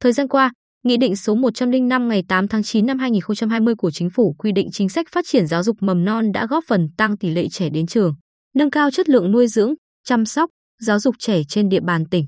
Thời 0.00 0.12
gian 0.12 0.28
qua, 0.28 0.52
Nghị 0.82 0.96
định 0.96 1.16
số 1.16 1.34
105 1.34 2.08
ngày 2.08 2.22
8 2.28 2.48
tháng 2.48 2.62
9 2.62 2.86
năm 2.86 2.98
2020 2.98 3.74
của 3.74 3.90
Chính 3.90 4.10
phủ 4.10 4.34
quy 4.38 4.52
định 4.52 4.68
chính 4.72 4.88
sách 4.88 5.06
phát 5.12 5.24
triển 5.28 5.46
giáo 5.46 5.62
dục 5.62 5.76
mầm 5.80 6.04
non 6.04 6.32
đã 6.32 6.46
góp 6.46 6.64
phần 6.68 6.88
tăng 6.96 7.16
tỷ 7.16 7.30
lệ 7.30 7.48
trẻ 7.48 7.68
đến 7.68 7.86
trường, 7.86 8.14
nâng 8.54 8.70
cao 8.70 8.90
chất 8.90 9.08
lượng 9.08 9.30
nuôi 9.30 9.46
dưỡng, 9.46 9.74
chăm 10.04 10.26
sóc, 10.26 10.50
giáo 10.82 10.98
dục 10.98 11.14
trẻ 11.18 11.42
trên 11.48 11.68
địa 11.68 11.80
bàn 11.80 12.04
tỉnh. 12.10 12.26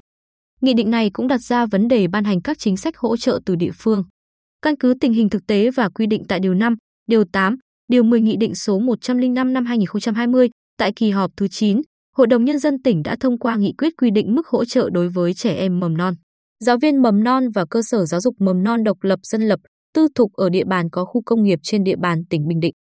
Nghị 0.60 0.74
định 0.74 0.90
này 0.90 1.10
cũng 1.10 1.28
đặt 1.28 1.38
ra 1.38 1.66
vấn 1.66 1.88
đề 1.88 2.08
ban 2.08 2.24
hành 2.24 2.42
các 2.42 2.58
chính 2.58 2.76
sách 2.76 2.96
hỗ 2.96 3.16
trợ 3.16 3.40
từ 3.46 3.56
địa 3.56 3.70
phương. 3.74 4.04
Căn 4.62 4.76
cứ 4.76 4.94
tình 5.00 5.12
hình 5.12 5.28
thực 5.28 5.46
tế 5.46 5.70
và 5.70 5.88
quy 5.88 6.06
định 6.06 6.22
tại 6.28 6.40
Điều 6.40 6.54
5, 6.54 6.76
Điều 7.06 7.24
8, 7.32 7.56
Điều 7.88 8.02
10 8.02 8.20
Nghị 8.20 8.36
định 8.36 8.54
số 8.54 8.78
105 8.78 9.52
năm 9.52 9.66
2020, 9.66 10.48
tại 10.78 10.92
kỳ 10.96 11.10
họp 11.10 11.30
thứ 11.36 11.48
9, 11.48 11.80
Hội 12.16 12.26
đồng 12.26 12.44
Nhân 12.44 12.58
dân 12.58 12.82
tỉnh 12.82 13.02
đã 13.02 13.16
thông 13.20 13.38
qua 13.38 13.56
nghị 13.56 13.72
quyết 13.78 13.92
quy 13.96 14.10
định 14.10 14.34
mức 14.34 14.46
hỗ 14.46 14.64
trợ 14.64 14.90
đối 14.92 15.08
với 15.08 15.34
trẻ 15.34 15.54
em 15.54 15.80
mầm 15.80 15.96
non. 15.96 16.14
Giáo 16.62 16.78
viên 16.78 17.02
mầm 17.02 17.24
non 17.24 17.50
và 17.54 17.64
cơ 17.70 17.82
sở 17.82 18.04
giáo 18.04 18.20
dục 18.20 18.34
mầm 18.38 18.62
non 18.62 18.84
độc 18.84 18.96
lập 19.02 19.18
dân 19.22 19.42
lập, 19.42 19.60
tư 19.94 20.08
thục 20.14 20.32
ở 20.32 20.50
địa 20.50 20.64
bàn 20.64 20.90
có 20.90 21.04
khu 21.04 21.22
công 21.26 21.42
nghiệp 21.42 21.58
trên 21.62 21.84
địa 21.84 21.96
bàn 21.96 22.22
tỉnh 22.30 22.48
Bình 22.48 22.60
Định. 22.60 22.74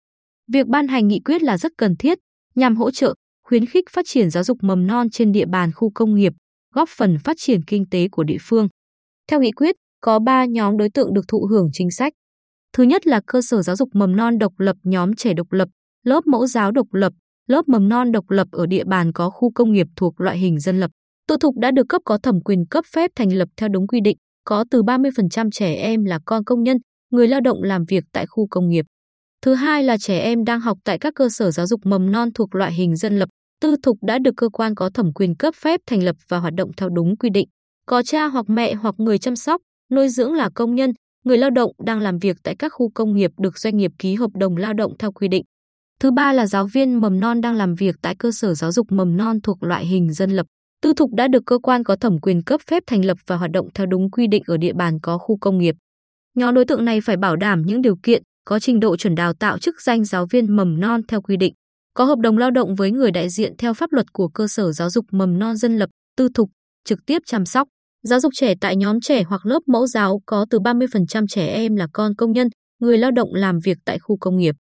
Việc 0.54 0.68
ban 0.68 0.88
hành 0.88 1.08
nghị 1.08 1.20
quyết 1.26 1.44
là 1.44 1.58
rất 1.58 1.72
cần 1.78 1.96
thiết 1.96 2.18
nhằm 2.56 2.76
hỗ 2.76 2.92
trợ, 2.92 3.14
khuyến 3.44 3.66
khích 3.66 3.86
phát 3.92 4.06
triển 4.08 4.30
giáo 4.30 4.44
dục 4.44 4.58
mầm 4.62 4.88
non 4.88 5.10
trên 5.10 5.32
địa 5.32 5.46
bàn 5.46 5.72
khu 5.76 5.92
công 5.96 6.16
nghiệp, 6.16 6.34
góp 6.74 6.90
phần 6.90 7.18
phát 7.24 7.38
triển 7.40 7.64
kinh 7.64 7.90
tế 7.90 8.08
của 8.12 8.24
địa 8.24 8.38
phương. 8.42 8.68
Theo 9.28 9.42
nghị 9.42 9.52
quyết, 9.52 9.76
có 10.02 10.20
3 10.20 10.46
nhóm 10.46 10.78
đối 10.78 10.90
tượng 10.90 11.14
được 11.14 11.28
thụ 11.28 11.46
hưởng 11.46 11.70
chính 11.74 11.92
sách. 11.92 12.14
Thứ 12.74 12.84
nhất 12.84 13.08
là 13.08 13.22
cơ 13.28 13.42
sở 13.42 13.62
giáo 13.62 13.76
dục 13.76 13.90
mầm 13.94 14.16
non 14.16 14.38
độc 14.38 14.54
lập 14.58 14.76
nhóm 14.84 15.16
trẻ 15.16 15.34
độc 15.34 15.52
lập, 15.52 15.70
lớp 16.06 16.28
mẫu 16.28 16.48
giáo 16.48 16.72
độc 16.72 16.94
lập, 16.94 17.14
lớp 17.48 17.68
mầm 17.68 17.90
non 17.90 18.12
độc 18.12 18.30
lập 18.30 18.48
ở 18.52 18.66
địa 18.66 18.84
bàn 18.84 19.14
có 19.14 19.30
khu 19.30 19.52
công 19.56 19.72
nghiệp 19.72 19.88
thuộc 19.96 20.22
loại 20.22 20.38
hình 20.38 20.60
dân 20.60 20.80
lập. 20.80 20.92
Tự 21.28 21.38
thục 21.42 21.56
đã 21.58 21.72
được 21.72 21.86
cấp 21.90 22.02
có 22.06 22.18
thẩm 22.24 22.42
quyền 22.46 22.66
cấp 22.70 22.86
phép 22.94 23.12
thành 23.16 23.34
lập 23.34 23.50
theo 23.58 23.70
đúng 23.70 23.88
quy 23.88 24.00
định, 24.04 24.18
có 24.44 24.66
từ 24.72 24.84
30% 24.84 25.50
trẻ 25.52 25.74
em 25.74 26.06
là 26.06 26.20
con 26.26 26.44
công 26.44 26.64
nhân, 26.64 26.78
người 27.12 27.28
lao 27.28 27.42
động 27.42 27.64
làm 27.64 27.84
việc 27.88 28.04
tại 28.14 28.26
khu 28.28 28.48
công 28.48 28.68
nghiệp. 28.68 28.86
Thứ 29.42 29.54
hai 29.54 29.84
là 29.84 29.98
trẻ 29.98 30.20
em 30.20 30.44
đang 30.44 30.60
học 30.60 30.78
tại 30.84 31.00
các 31.00 31.14
cơ 31.16 31.30
sở 31.30 31.52
giáo 31.52 31.68
dục 31.68 31.80
mầm 31.84 32.12
non 32.12 32.30
thuộc 32.36 32.56
loại 32.56 32.74
hình 32.74 32.96
dân 32.96 33.20
lập, 33.20 33.30
tư 33.62 33.76
thục 33.84 33.98
đã 34.02 34.20
được 34.20 34.34
cơ 34.38 34.50
quan 34.50 34.76
có 34.76 34.90
thẩm 34.94 35.14
quyền 35.14 35.36
cấp 35.36 35.56
phép 35.56 35.80
thành 35.88 36.04
lập 36.04 36.16
và 36.30 36.38
hoạt 36.38 36.54
động 36.54 36.72
theo 36.78 36.90
đúng 36.90 37.18
quy 37.18 37.30
định. 37.30 37.48
Có 37.86 38.04
cha 38.04 38.26
hoặc 38.26 38.46
mẹ 38.50 38.74
hoặc 38.74 38.96
người 38.98 39.18
chăm 39.18 39.36
sóc, 39.36 39.62
nuôi 39.92 40.10
dưỡng 40.10 40.34
là 40.34 40.50
công 40.56 40.76
nhân, 40.76 40.92
người 41.24 41.38
lao 41.38 41.50
động 41.50 41.72
đang 41.86 42.00
làm 42.00 42.18
việc 42.18 42.38
tại 42.44 42.56
các 42.60 42.70
khu 42.76 42.92
công 42.96 43.14
nghiệp 43.14 43.32
được 43.38 43.58
doanh 43.58 43.78
nghiệp 43.78 43.92
ký 44.00 44.16
hợp 44.16 44.32
đồng 44.34 44.58
lao 44.58 44.74
động 44.74 44.94
theo 45.00 45.12
quy 45.12 45.28
định. 45.28 45.44
Thứ 46.00 46.12
ba 46.12 46.34
là 46.34 46.48
giáo 46.48 46.68
viên 46.68 47.02
mầm 47.02 47.20
non 47.20 47.42
đang 47.42 47.56
làm 47.56 47.76
việc 47.76 47.96
tại 48.02 48.16
cơ 48.20 48.32
sở 48.32 48.54
giáo 48.54 48.72
dục 48.72 48.92
mầm 48.92 49.18
non 49.18 49.42
thuộc 49.44 49.64
loại 49.64 49.86
hình 49.86 50.14
dân 50.14 50.32
lập. 50.32 50.46
Tư 50.82 50.94
thục 50.94 51.14
đã 51.14 51.28
được 51.28 51.44
cơ 51.46 51.58
quan 51.58 51.84
có 51.84 51.96
thẩm 51.96 52.20
quyền 52.20 52.44
cấp 52.44 52.62
phép 52.68 52.84
thành 52.88 53.06
lập 53.06 53.18
và 53.28 53.36
hoạt 53.38 53.52
động 53.52 53.68
theo 53.74 53.86
đúng 53.86 54.12
quy 54.12 54.28
định 54.28 54.44
ở 54.48 54.58
địa 54.58 54.74
bàn 54.74 55.00
có 55.00 55.18
khu 55.18 55.38
công 55.42 55.58
nghiệp. 55.58 55.76
Nhóm 56.36 56.54
đối 56.56 56.66
tượng 56.66 56.86
này 56.86 57.02
phải 57.02 57.18
bảo 57.18 57.36
đảm 57.36 57.62
những 57.62 57.82
điều 57.82 57.96
kiện 58.04 58.24
có 58.46 58.60
trình 58.60 58.80
độ 58.80 58.98
chuẩn 58.98 59.16
đào 59.16 59.34
tạo 59.34 59.58
chức 59.58 59.82
danh 59.82 60.04
giáo 60.04 60.26
viên 60.32 60.56
mầm 60.56 60.80
non 60.80 61.02
theo 61.08 61.22
quy 61.22 61.38
định, 61.38 61.54
có 61.94 62.06
hợp 62.06 62.20
đồng 62.20 62.38
lao 62.38 62.52
động 62.52 62.76
với 62.76 62.92
người 62.92 63.12
đại 63.12 63.30
diện 63.30 63.54
theo 63.58 63.74
pháp 63.74 63.92
luật 63.92 64.14
của 64.14 64.28
cơ 64.28 64.48
sở 64.48 64.72
giáo 64.72 64.90
dục 64.90 65.06
mầm 65.12 65.40
non 65.40 65.58
dân 65.58 65.78
lập, 65.78 65.90
tư 66.18 66.30
thục, 66.34 66.50
trực 66.86 67.00
tiếp 67.06 67.22
chăm 67.26 67.46
sóc, 67.46 67.68
giáo 68.04 68.20
dục 68.20 68.32
trẻ 68.36 68.54
tại 68.62 68.76
nhóm 68.76 69.02
trẻ 69.02 69.24
hoặc 69.24 69.46
lớp 69.46 69.60
mẫu 69.68 69.88
giáo 69.88 70.22
có 70.26 70.46
từ 70.50 70.60
30% 70.60 71.28
trẻ 71.28 71.48
em 71.48 71.76
là 71.76 71.88
con 71.94 72.16
công 72.16 72.32
nhân, 72.32 72.48
người 72.80 72.98
lao 72.98 73.12
động 73.12 73.30
làm 73.34 73.60
việc 73.60 73.78
tại 73.86 74.00
khu 74.00 74.18
công 74.18 74.38
nghiệp. 74.38 74.56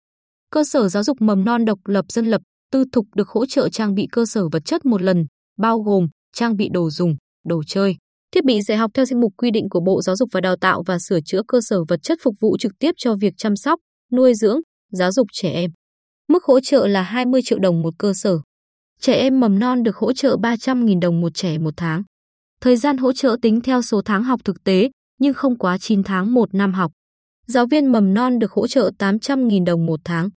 Cơ 0.52 0.64
sở 0.64 0.90
giáo 0.90 1.04
dục 1.04 1.18
mầm 1.20 1.46
non 1.46 1.66
độc 1.66 1.80
lập 1.86 2.06
dân 2.10 2.26
lập, 2.26 2.42
tư 2.72 2.84
thục 2.92 3.06
được 3.16 3.30
hỗ 3.30 3.46
trợ 3.46 3.70
trang 3.70 3.96
bị 3.96 4.08
cơ 4.12 4.26
sở 4.26 4.50
vật 4.50 4.66
chất 4.66 4.86
một 4.86 5.02
lần, 5.02 5.26
bao 5.60 5.80
gồm 5.80 6.08
trang 6.36 6.56
bị 6.56 6.70
đồ 6.74 6.90
dùng, 6.90 7.16
đồ 7.46 7.64
chơi, 7.68 7.96
thiết 8.32 8.46
bị 8.46 8.62
dạy 8.62 8.78
học 8.78 8.92
theo 8.94 9.06
danh 9.06 9.20
mục 9.20 9.34
quy 9.38 9.52
định 9.52 9.70
của 9.70 9.80
Bộ 9.80 10.02
Giáo 10.02 10.16
dục 10.16 10.30
và 10.32 10.42
Đào 10.42 10.56
tạo 10.56 10.84
và 10.86 10.98
sửa 11.00 11.20
chữa 11.26 11.42
cơ 11.48 11.60
sở 11.62 11.84
vật 11.88 12.00
chất 12.04 12.18
phục 12.24 12.36
vụ 12.42 12.58
trực 12.58 12.72
tiếp 12.80 12.92
cho 12.98 13.16
việc 13.16 13.34
chăm 13.38 13.56
sóc, 13.56 13.80
nuôi 14.12 14.34
dưỡng, 14.34 14.60
giáo 14.92 15.12
dục 15.12 15.28
trẻ 15.34 15.52
em. 15.52 15.72
Mức 16.28 16.44
hỗ 16.44 16.60
trợ 16.60 16.88
là 16.88 17.02
20 17.02 17.42
triệu 17.46 17.60
đồng 17.60 17.82
một 17.82 17.94
cơ 17.98 18.14
sở. 18.16 18.40
Trẻ 19.00 19.14
em 19.14 19.40
mầm 19.40 19.60
non 19.60 19.84
được 19.84 19.96
hỗ 19.96 20.14
trợ 20.14 20.38
300.000 20.42 21.00
đồng 21.00 21.22
một 21.22 21.34
trẻ 21.34 21.58
một 21.58 21.74
tháng. 21.78 22.04
Thời 22.62 22.78
gian 22.78 22.98
hỗ 22.98 23.14
trợ 23.14 23.38
tính 23.42 23.62
theo 23.62 23.82
số 23.82 24.02
tháng 24.06 24.24
học 24.24 24.40
thực 24.44 24.64
tế, 24.64 24.90
nhưng 25.20 25.34
không 25.34 25.58
quá 25.58 25.78
9 25.78 26.04
tháng 26.04 26.34
một 26.34 26.54
năm 26.54 26.74
học. 26.74 26.92
Giáo 27.48 27.66
viên 27.66 27.92
mầm 27.92 28.14
non 28.14 28.40
được 28.40 28.52
hỗ 28.52 28.68
trợ 28.68 28.92
800.000 29.00 29.66
đồng 29.66 29.86
một 29.86 30.00
tháng. 30.04 30.30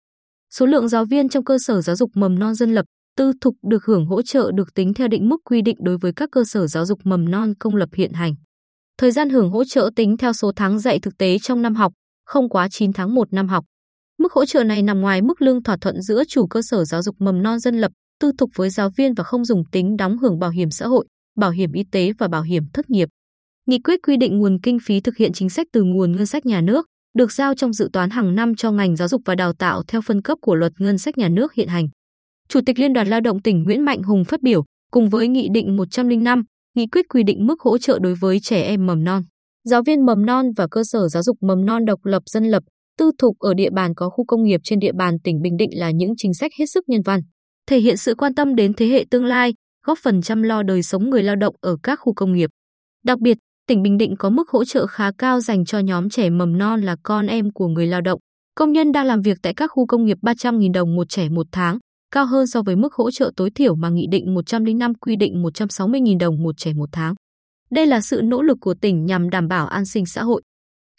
Số 0.49 0.65
lượng 0.65 0.87
giáo 0.87 1.05
viên 1.05 1.29
trong 1.29 1.43
cơ 1.43 1.57
sở 1.65 1.81
giáo 1.81 1.95
dục 1.95 2.09
mầm 2.13 2.39
non 2.39 2.55
dân 2.55 2.73
lập, 2.73 2.85
tư 3.17 3.33
thục 3.41 3.55
được 3.63 3.85
hưởng 3.85 4.05
hỗ 4.05 4.21
trợ 4.21 4.51
được 4.55 4.73
tính 4.73 4.93
theo 4.93 5.07
định 5.07 5.29
mức 5.29 5.37
quy 5.43 5.61
định 5.61 5.77
đối 5.79 5.97
với 5.97 6.13
các 6.13 6.29
cơ 6.31 6.43
sở 6.43 6.67
giáo 6.67 6.85
dục 6.85 6.99
mầm 7.03 7.31
non 7.31 7.53
công 7.59 7.75
lập 7.75 7.89
hiện 7.93 8.13
hành. 8.13 8.35
Thời 8.97 9.11
gian 9.11 9.29
hưởng 9.29 9.49
hỗ 9.49 9.63
trợ 9.63 9.89
tính 9.95 10.17
theo 10.17 10.33
số 10.33 10.51
tháng 10.55 10.79
dạy 10.79 10.99
thực 10.99 11.17
tế 11.17 11.39
trong 11.39 11.61
năm 11.61 11.75
học, 11.75 11.93
không 12.25 12.49
quá 12.49 12.67
9 12.71 12.93
tháng 12.93 13.15
một 13.15 13.33
năm 13.33 13.47
học. 13.47 13.65
Mức 14.19 14.33
hỗ 14.33 14.45
trợ 14.45 14.63
này 14.63 14.81
nằm 14.81 15.01
ngoài 15.01 15.21
mức 15.21 15.41
lương 15.41 15.63
thỏa 15.63 15.77
thuận 15.81 16.01
giữa 16.01 16.23
chủ 16.27 16.47
cơ 16.47 16.61
sở 16.61 16.85
giáo 16.85 17.01
dục 17.01 17.15
mầm 17.19 17.43
non 17.43 17.59
dân 17.59 17.77
lập, 17.77 17.91
tư 18.19 18.31
thục 18.37 18.49
với 18.55 18.69
giáo 18.69 18.89
viên 18.89 19.13
và 19.13 19.23
không 19.23 19.45
dùng 19.45 19.63
tính 19.71 19.97
đóng 19.97 20.17
hưởng 20.17 20.39
bảo 20.39 20.49
hiểm 20.49 20.71
xã 20.71 20.87
hội, 20.87 21.05
bảo 21.37 21.51
hiểm 21.51 21.71
y 21.71 21.83
tế 21.91 22.13
và 22.19 22.27
bảo 22.27 22.41
hiểm 22.41 22.63
thất 22.73 22.89
nghiệp. 22.89 23.09
Nghị 23.67 23.79
quyết 23.79 23.99
quy 24.07 24.17
định 24.17 24.37
nguồn 24.37 24.59
kinh 24.63 24.77
phí 24.79 24.99
thực 25.01 25.17
hiện 25.17 25.33
chính 25.33 25.49
sách 25.49 25.67
từ 25.73 25.83
nguồn 25.83 26.11
ngân 26.11 26.25
sách 26.25 26.45
nhà 26.45 26.61
nước, 26.61 26.85
được 27.17 27.31
giao 27.31 27.55
trong 27.55 27.73
dự 27.73 27.89
toán 27.93 28.09
hàng 28.09 28.35
năm 28.35 28.55
cho 28.55 28.71
ngành 28.71 28.95
giáo 28.95 29.07
dục 29.07 29.21
và 29.25 29.35
đào 29.35 29.53
tạo 29.53 29.83
theo 29.87 30.01
phân 30.01 30.21
cấp 30.21 30.37
của 30.41 30.55
luật 30.55 30.71
ngân 30.77 30.97
sách 30.97 31.17
nhà 31.17 31.29
nước 31.29 31.53
hiện 31.53 31.67
hành. 31.67 31.87
Chủ 32.51 32.59
tịch 32.65 32.79
Liên 32.79 32.93
đoàn 32.93 33.07
Lao 33.07 33.21
động 33.21 33.41
tỉnh 33.41 33.63
Nguyễn 33.63 33.85
Mạnh 33.85 34.03
Hùng 34.03 34.25
phát 34.25 34.41
biểu, 34.41 34.63
cùng 34.91 35.09
với 35.09 35.27
Nghị 35.27 35.47
định 35.53 35.77
105, 35.77 36.43
nghị 36.75 36.87
quyết 36.87 37.05
quy 37.09 37.23
định 37.23 37.47
mức 37.47 37.61
hỗ 37.61 37.77
trợ 37.77 37.99
đối 37.99 38.15
với 38.15 38.39
trẻ 38.39 38.61
em 38.61 38.85
mầm 38.85 39.03
non, 39.03 39.23
giáo 39.63 39.81
viên 39.83 40.05
mầm 40.05 40.25
non 40.25 40.45
và 40.57 40.67
cơ 40.71 40.81
sở 40.83 41.07
giáo 41.07 41.23
dục 41.23 41.37
mầm 41.41 41.65
non 41.65 41.85
độc 41.85 42.05
lập 42.05 42.23
dân 42.25 42.45
lập, 42.45 42.63
tư 42.97 43.11
thục 43.17 43.39
ở 43.39 43.53
địa 43.53 43.69
bàn 43.69 43.93
có 43.95 44.09
khu 44.09 44.25
công 44.25 44.43
nghiệp 44.43 44.61
trên 44.63 44.79
địa 44.79 44.91
bàn 44.97 45.19
tỉnh 45.23 45.41
Bình 45.41 45.57
Định 45.57 45.69
là 45.73 45.91
những 45.91 46.13
chính 46.17 46.33
sách 46.33 46.51
hết 46.59 46.65
sức 46.65 46.83
nhân 46.89 47.01
văn, 47.05 47.21
thể 47.67 47.79
hiện 47.79 47.97
sự 47.97 48.15
quan 48.15 48.35
tâm 48.35 48.55
đến 48.55 48.73
thế 48.73 48.87
hệ 48.87 49.05
tương 49.11 49.25
lai, 49.25 49.53
góp 49.87 49.97
phần 50.03 50.21
chăm 50.21 50.41
lo 50.41 50.63
đời 50.63 50.83
sống 50.83 51.09
người 51.09 51.23
lao 51.23 51.35
động 51.35 51.55
ở 51.61 51.77
các 51.83 51.99
khu 52.01 52.13
công 52.13 52.33
nghiệp. 52.33 52.49
Đặc 53.05 53.19
biệt, 53.19 53.37
tỉnh 53.67 53.81
Bình 53.81 53.97
Định 53.97 54.15
có 54.19 54.29
mức 54.29 54.49
hỗ 54.49 54.65
trợ 54.65 54.87
khá 54.87 55.11
cao 55.17 55.39
dành 55.39 55.65
cho 55.65 55.79
nhóm 55.79 56.09
trẻ 56.09 56.29
mầm 56.29 56.57
non 56.57 56.81
là 56.81 56.95
con 57.03 57.27
em 57.27 57.51
của 57.53 57.67
người 57.67 57.87
lao 57.87 58.01
động. 58.01 58.19
Công 58.55 58.71
nhân 58.71 58.91
đang 58.91 59.05
làm 59.05 59.21
việc 59.21 59.37
tại 59.41 59.53
các 59.53 59.71
khu 59.73 59.85
công 59.85 60.05
nghiệp 60.05 60.17
300.000 60.21 60.71
đồng 60.71 60.95
một 60.95 61.09
trẻ 61.09 61.29
một 61.29 61.47
tháng, 61.51 61.77
cao 62.11 62.25
hơn 62.25 62.47
so 62.47 62.61
với 62.61 62.75
mức 62.75 62.93
hỗ 62.93 63.11
trợ 63.11 63.31
tối 63.35 63.49
thiểu 63.55 63.75
mà 63.75 63.89
Nghị 63.89 64.07
định 64.11 64.33
105 64.33 64.93
quy 64.93 65.15
định 65.15 65.43
160.000 65.43 66.17
đồng 66.19 66.43
một 66.43 66.57
trẻ 66.57 66.73
một 66.73 66.89
tháng. 66.91 67.13
Đây 67.71 67.85
là 67.85 68.01
sự 68.01 68.21
nỗ 68.23 68.41
lực 68.41 68.57
của 68.61 68.73
tỉnh 68.81 69.05
nhằm 69.05 69.29
đảm 69.29 69.47
bảo 69.47 69.67
an 69.67 69.85
sinh 69.85 70.05
xã 70.05 70.23
hội. 70.23 70.41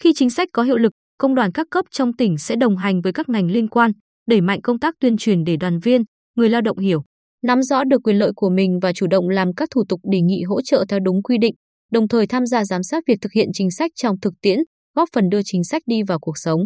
Khi 0.03 0.13
chính 0.15 0.31
sách 0.31 0.49
có 0.53 0.63
hiệu 0.63 0.77
lực, 0.77 0.93
công 1.19 1.35
đoàn 1.35 1.53
các 1.53 1.67
cấp 1.71 1.85
trong 1.91 2.13
tỉnh 2.13 2.39
sẽ 2.39 2.57
đồng 2.57 2.77
hành 2.77 3.01
với 3.01 3.13
các 3.13 3.29
ngành 3.29 3.51
liên 3.51 3.69
quan, 3.69 3.93
đẩy 4.29 4.41
mạnh 4.41 4.61
công 4.63 4.79
tác 4.79 4.95
tuyên 5.01 5.17
truyền 5.17 5.45
để 5.45 5.57
đoàn 5.57 5.79
viên, 5.79 6.03
người 6.37 6.49
lao 6.49 6.61
động 6.61 6.79
hiểu, 6.79 7.03
nắm 7.43 7.63
rõ 7.63 7.85
được 7.85 8.01
quyền 8.05 8.17
lợi 8.17 8.33
của 8.37 8.51
mình 8.51 8.79
và 8.83 8.93
chủ 8.93 9.07
động 9.07 9.29
làm 9.29 9.55
các 9.55 9.69
thủ 9.75 9.85
tục 9.89 10.01
đề 10.13 10.21
nghị 10.21 10.43
hỗ 10.43 10.63
trợ 10.63 10.85
theo 10.89 11.01
đúng 11.01 11.23
quy 11.23 11.39
định, 11.39 11.55
đồng 11.93 12.09
thời 12.09 12.27
tham 12.27 12.47
gia 12.47 12.65
giám 12.65 12.83
sát 12.83 13.03
việc 13.07 13.19
thực 13.21 13.33
hiện 13.33 13.49
chính 13.53 13.71
sách 13.71 13.91
trong 13.95 14.21
thực 14.21 14.35
tiễn, 14.43 14.59
góp 14.97 15.09
phần 15.15 15.29
đưa 15.29 15.41
chính 15.45 15.65
sách 15.65 15.83
đi 15.87 16.03
vào 16.03 16.19
cuộc 16.19 16.39
sống. 16.39 16.61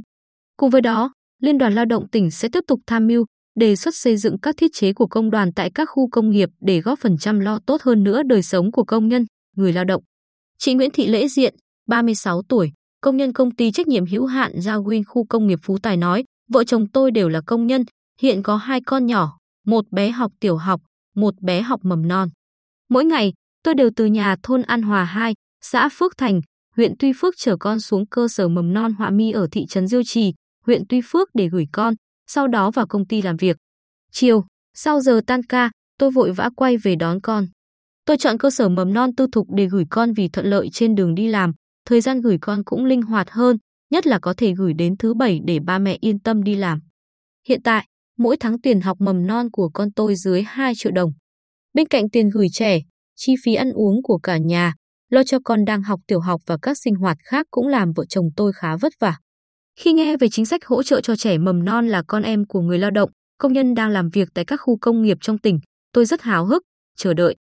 Cùng 0.56 0.70
với 0.70 0.80
đó, 0.80 1.12
Liên 1.42 1.58
đoàn 1.58 1.74
Lao 1.74 1.84
động 1.84 2.08
tỉnh 2.08 2.30
sẽ 2.30 2.48
tiếp 2.52 2.60
tục 2.68 2.80
tham 2.86 3.06
mưu, 3.06 3.24
đề 3.56 3.76
xuất 3.76 3.94
xây 3.94 4.16
dựng 4.16 4.38
các 4.38 4.56
thiết 4.56 4.72
chế 4.72 4.92
của 4.92 5.06
công 5.06 5.30
đoàn 5.30 5.52
tại 5.52 5.70
các 5.74 5.88
khu 5.90 6.08
công 6.10 6.30
nghiệp 6.30 6.48
để 6.60 6.80
góp 6.80 6.98
phần 6.98 7.18
chăm 7.18 7.40
lo 7.40 7.58
tốt 7.66 7.82
hơn 7.82 8.04
nữa 8.04 8.22
đời 8.22 8.42
sống 8.42 8.72
của 8.72 8.84
công 8.84 9.08
nhân, 9.08 9.26
người 9.56 9.72
lao 9.72 9.84
động. 9.84 10.02
Chị 10.58 10.74
Nguyễn 10.74 10.90
Thị 10.90 11.06
Lễ 11.06 11.28
Diện, 11.28 11.54
36 11.88 12.42
tuổi, 12.48 12.72
công 13.00 13.16
nhân 13.16 13.32
công 13.32 13.50
ty 13.50 13.70
trách 13.70 13.88
nhiệm 13.88 14.06
hữu 14.06 14.26
hạn 14.26 14.52
Giao 14.60 14.82
Win 14.82 15.02
khu 15.06 15.26
công 15.28 15.46
nghiệp 15.46 15.58
Phú 15.62 15.78
Tài 15.78 15.96
nói, 15.96 16.24
vợ 16.52 16.64
chồng 16.64 16.86
tôi 16.88 17.10
đều 17.10 17.28
là 17.28 17.40
công 17.46 17.66
nhân, 17.66 17.84
hiện 18.20 18.42
có 18.42 18.56
hai 18.56 18.80
con 18.86 19.06
nhỏ, 19.06 19.38
một 19.66 19.84
bé 19.90 20.10
học 20.10 20.32
tiểu 20.40 20.56
học, 20.56 20.80
một 21.14 21.34
bé 21.40 21.62
học 21.62 21.80
mầm 21.82 22.08
non. 22.08 22.28
Mỗi 22.88 23.04
ngày, 23.04 23.32
tôi 23.62 23.74
đều 23.74 23.90
từ 23.96 24.06
nhà 24.06 24.36
thôn 24.42 24.62
An 24.62 24.82
Hòa 24.82 25.04
2, 25.04 25.34
xã 25.64 25.88
Phước 25.92 26.16
Thành, 26.16 26.40
huyện 26.76 26.94
Tuy 26.98 27.12
Phước 27.16 27.34
chở 27.36 27.56
con 27.56 27.80
xuống 27.80 28.06
cơ 28.06 28.28
sở 28.28 28.48
mầm 28.48 28.72
non 28.72 28.92
Họa 28.92 29.10
Mi 29.10 29.32
ở 29.32 29.48
thị 29.52 29.66
trấn 29.66 29.86
Diêu 29.86 30.02
Trì, 30.04 30.32
huyện 30.66 30.82
Tuy 30.88 31.00
Phước 31.04 31.28
để 31.34 31.48
gửi 31.48 31.66
con, 31.72 31.94
sau 32.26 32.48
đó 32.48 32.70
vào 32.70 32.86
công 32.86 33.06
ty 33.06 33.22
làm 33.22 33.36
việc. 33.36 33.56
Chiều, 34.12 34.44
sau 34.74 35.00
giờ 35.00 35.20
tan 35.26 35.42
ca, 35.42 35.70
tôi 35.98 36.10
vội 36.10 36.32
vã 36.32 36.50
quay 36.56 36.76
về 36.76 36.96
đón 36.96 37.20
con. 37.20 37.46
Tôi 38.04 38.16
chọn 38.18 38.38
cơ 38.38 38.50
sở 38.50 38.68
mầm 38.68 38.94
non 38.94 39.14
tư 39.16 39.26
thục 39.32 39.46
để 39.56 39.66
gửi 39.66 39.84
con 39.90 40.12
vì 40.12 40.28
thuận 40.28 40.46
lợi 40.46 40.68
trên 40.72 40.94
đường 40.94 41.14
đi 41.14 41.28
làm, 41.28 41.52
thời 41.86 42.00
gian 42.00 42.20
gửi 42.20 42.38
con 42.40 42.64
cũng 42.64 42.84
linh 42.84 43.02
hoạt 43.02 43.30
hơn, 43.30 43.56
nhất 43.90 44.06
là 44.06 44.18
có 44.18 44.34
thể 44.36 44.54
gửi 44.58 44.74
đến 44.74 44.96
thứ 44.96 45.14
bảy 45.14 45.40
để 45.46 45.58
ba 45.60 45.78
mẹ 45.78 45.98
yên 46.00 46.18
tâm 46.18 46.42
đi 46.42 46.54
làm. 46.54 46.80
Hiện 47.48 47.62
tại, 47.62 47.86
mỗi 48.18 48.36
tháng 48.36 48.60
tiền 48.60 48.80
học 48.80 48.96
mầm 49.00 49.26
non 49.26 49.50
của 49.50 49.70
con 49.74 49.92
tôi 49.92 50.14
dưới 50.16 50.42
2 50.42 50.72
triệu 50.76 50.92
đồng. 50.92 51.12
Bên 51.74 51.88
cạnh 51.88 52.10
tiền 52.10 52.30
gửi 52.30 52.48
trẻ, 52.52 52.80
chi 53.16 53.34
phí 53.44 53.54
ăn 53.54 53.72
uống 53.72 54.02
của 54.02 54.18
cả 54.18 54.38
nhà, 54.38 54.74
lo 55.10 55.22
cho 55.22 55.38
con 55.44 55.64
đang 55.64 55.82
học 55.82 56.00
tiểu 56.06 56.20
học 56.20 56.40
và 56.46 56.56
các 56.62 56.78
sinh 56.78 56.94
hoạt 56.94 57.16
khác 57.20 57.46
cũng 57.50 57.68
làm 57.68 57.92
vợ 57.92 58.04
chồng 58.08 58.28
tôi 58.36 58.52
khá 58.52 58.76
vất 58.76 58.92
vả. 59.00 59.16
Khi 59.80 59.92
nghe 59.92 60.16
về 60.16 60.28
chính 60.28 60.46
sách 60.46 60.64
hỗ 60.64 60.82
trợ 60.82 61.00
cho 61.00 61.16
trẻ 61.16 61.38
mầm 61.38 61.64
non 61.64 61.88
là 61.88 62.02
con 62.06 62.22
em 62.22 62.44
của 62.44 62.60
người 62.60 62.78
lao 62.78 62.90
động, 62.90 63.10
công 63.38 63.52
nhân 63.52 63.74
đang 63.74 63.90
làm 63.90 64.08
việc 64.08 64.28
tại 64.34 64.44
các 64.44 64.56
khu 64.56 64.78
công 64.80 65.02
nghiệp 65.02 65.18
trong 65.20 65.38
tỉnh, 65.38 65.58
tôi 65.92 66.06
rất 66.06 66.22
háo 66.22 66.46
hức, 66.46 66.62
chờ 66.96 67.14
đợi. 67.14 67.36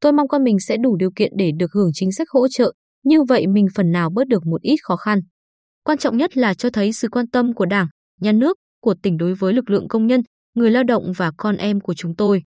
Tôi 0.00 0.12
mong 0.12 0.28
con 0.28 0.44
mình 0.44 0.60
sẽ 0.60 0.76
đủ 0.76 0.96
điều 0.96 1.10
kiện 1.16 1.32
để 1.38 1.50
được 1.58 1.72
hưởng 1.72 1.90
chính 1.94 2.12
sách 2.12 2.28
hỗ 2.30 2.48
trợ, 2.48 2.72
như 3.04 3.22
vậy 3.22 3.46
mình 3.46 3.66
phần 3.74 3.92
nào 3.92 4.10
bớt 4.10 4.28
được 4.28 4.46
một 4.46 4.62
ít 4.62 4.76
khó 4.82 4.96
khăn. 4.96 5.20
Quan 5.84 5.98
trọng 5.98 6.16
nhất 6.16 6.36
là 6.36 6.54
cho 6.54 6.70
thấy 6.70 6.92
sự 6.92 7.08
quan 7.08 7.30
tâm 7.30 7.54
của 7.54 7.66
Đảng, 7.66 7.86
Nhà 8.20 8.32
nước, 8.32 8.56
của 8.82 8.94
tỉnh 9.02 9.16
đối 9.16 9.34
với 9.34 9.52
lực 9.52 9.70
lượng 9.70 9.88
công 9.88 10.06
nhân, 10.06 10.22
người 10.54 10.70
lao 10.70 10.84
động 10.84 11.12
và 11.16 11.32
con 11.36 11.56
em 11.56 11.80
của 11.80 11.94
chúng 11.94 12.16
tôi. 12.16 12.42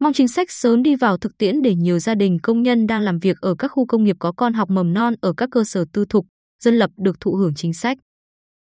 Mong 0.00 0.12
chính 0.12 0.28
sách 0.28 0.50
sớm 0.50 0.82
đi 0.82 0.96
vào 0.96 1.18
thực 1.18 1.38
tiễn 1.38 1.62
để 1.62 1.74
nhiều 1.74 1.98
gia 1.98 2.14
đình 2.14 2.38
công 2.42 2.62
nhân 2.62 2.86
đang 2.86 3.02
làm 3.02 3.18
việc 3.18 3.36
ở 3.40 3.54
các 3.54 3.68
khu 3.68 3.86
công 3.86 4.04
nghiệp 4.04 4.16
có 4.18 4.32
con 4.32 4.52
học 4.52 4.70
mầm 4.70 4.94
non 4.94 5.14
ở 5.20 5.32
các 5.36 5.48
cơ 5.52 5.64
sở 5.64 5.84
tư 5.92 6.04
thục, 6.08 6.26
dân 6.62 6.74
lập 6.74 6.90
được 6.96 7.20
thụ 7.20 7.34
hưởng 7.34 7.54
chính 7.56 7.74
sách. 7.74 7.98